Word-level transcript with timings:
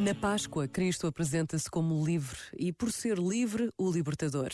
Na 0.00 0.14
Páscoa, 0.14 0.66
Cristo 0.66 1.06
apresenta-se 1.06 1.70
como 1.70 2.02
livre 2.02 2.38
e, 2.56 2.72
por 2.72 2.90
ser 2.90 3.18
livre, 3.18 3.70
o 3.76 3.90
libertador. 3.90 4.48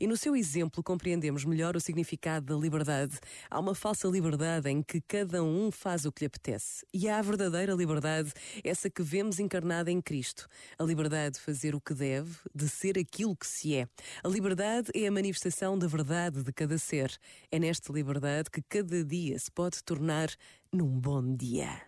E 0.00 0.08
no 0.08 0.16
seu 0.16 0.34
exemplo 0.34 0.82
compreendemos 0.82 1.44
melhor 1.44 1.76
o 1.76 1.80
significado 1.80 2.46
da 2.46 2.60
liberdade. 2.60 3.16
Há 3.48 3.60
uma 3.60 3.76
falsa 3.76 4.08
liberdade 4.08 4.68
em 4.68 4.82
que 4.82 5.00
cada 5.00 5.40
um 5.40 5.70
faz 5.70 6.04
o 6.04 6.10
que 6.10 6.22
lhe 6.22 6.26
apetece. 6.26 6.84
E 6.92 7.08
há 7.08 7.20
a 7.20 7.22
verdadeira 7.22 7.74
liberdade, 7.74 8.32
essa 8.64 8.90
que 8.90 9.00
vemos 9.00 9.38
encarnada 9.38 9.88
em 9.88 10.00
Cristo. 10.00 10.48
A 10.76 10.82
liberdade 10.82 11.36
de 11.36 11.42
fazer 11.42 11.76
o 11.76 11.80
que 11.80 11.94
deve, 11.94 12.34
de 12.52 12.68
ser 12.68 12.98
aquilo 12.98 13.36
que 13.36 13.46
se 13.46 13.76
é. 13.76 13.86
A 14.24 14.26
liberdade 14.26 14.90
é 14.96 15.06
a 15.06 15.12
manifestação 15.12 15.78
da 15.78 15.86
verdade 15.86 16.42
de 16.42 16.52
cada 16.52 16.76
ser. 16.76 17.16
É 17.52 17.58
nesta 17.60 17.92
liberdade 17.92 18.50
que 18.50 18.62
cada 18.68 19.04
dia 19.04 19.38
se 19.38 19.52
pode 19.52 19.80
tornar 19.84 20.28
num 20.72 20.98
bom 20.98 21.36
dia. 21.36 21.87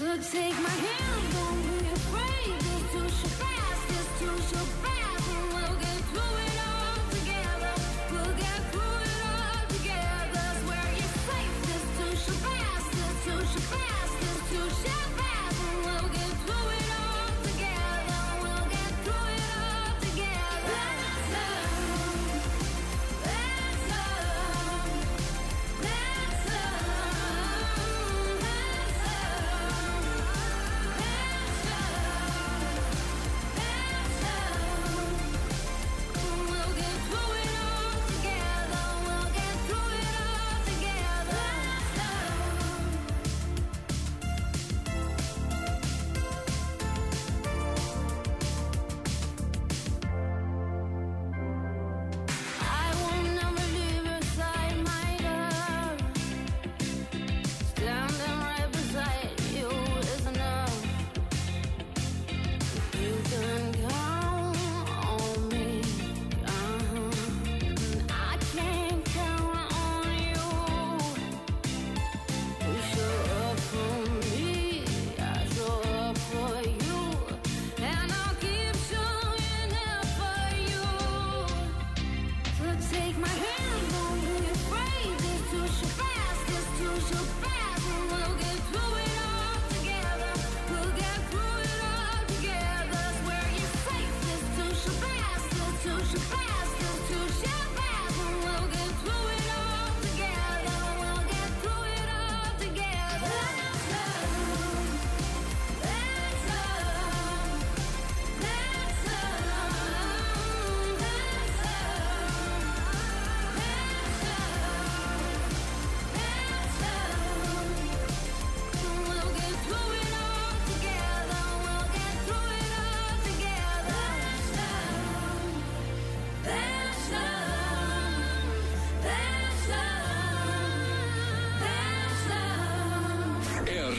So 0.00 0.06
take 0.16 0.56
my 0.62 0.70
hand, 0.70 1.32
don't 1.34 1.60
be 1.60 1.86
afraid. 1.92 2.58
This 2.64 2.82
too 2.90 3.08
shall 3.18 3.36
pass, 3.44 3.78
this 3.84 4.08
too 4.18 4.32
pass, 4.82 5.28
and 5.28 5.46
we'll 5.52 5.76
get 5.78 6.00
through 6.08 6.36
it 6.40 6.56
all 6.66 6.69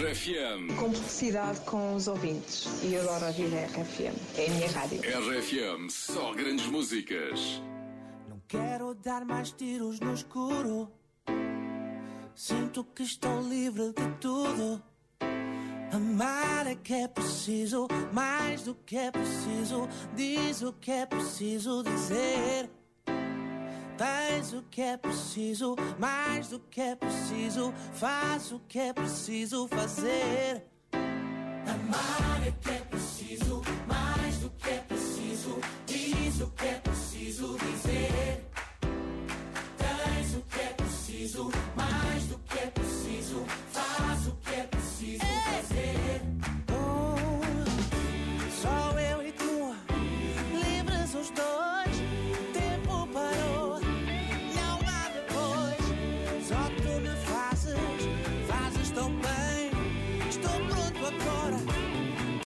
RFM. 0.01 0.75
Cumplicidade 0.79 1.59
com 1.61 1.93
os 1.93 2.07
ouvintes. 2.07 2.67
E 2.81 2.97
adoro 2.97 3.27
ouvir 3.27 3.53
a 3.55 3.65
RFM. 3.67 4.15
É 4.35 4.47
a 4.47 4.49
minha 4.49 4.71
rádio. 4.71 4.99
RFM, 4.99 5.91
só 5.91 6.33
grandes 6.33 6.65
músicas. 6.65 7.61
Não 8.27 8.41
quero 8.47 8.95
dar 8.95 9.23
mais 9.23 9.51
tiros 9.51 9.99
no 9.99 10.11
escuro. 10.11 10.91
Sinto 12.33 12.83
que 12.83 13.03
estou 13.03 13.47
livre 13.47 13.93
de 13.93 14.07
tudo. 14.19 14.81
Amar 15.93 16.65
é 16.65 16.73
que 16.73 16.95
é 16.95 17.07
preciso, 17.07 17.87
mais 18.11 18.63
do 18.63 18.73
que 18.73 18.97
é 18.97 19.11
preciso. 19.11 19.87
Diz 20.15 20.63
o 20.63 20.73
que 20.73 20.89
é 20.89 21.05
preciso 21.05 21.83
dizer. 21.83 22.71
Faz 24.01 24.51
o 24.51 24.63
que 24.63 24.81
é 24.81 24.97
preciso, 24.97 25.75
mais 25.99 26.47
do 26.47 26.59
que 26.59 26.81
é 26.81 26.95
preciso, 26.95 27.71
faz 27.93 28.51
o 28.51 28.59
que 28.61 28.79
é 28.79 28.91
preciso 28.91 29.67
fazer. 29.67 30.65
Amar 30.91 32.47
é 32.47 32.51
que 32.59 32.71
é 32.71 32.79